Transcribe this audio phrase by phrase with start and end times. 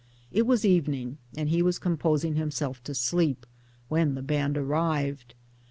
[0.31, 3.45] It was evening and he was composing himself to sleep;
[3.87, 5.35] when the band arrived.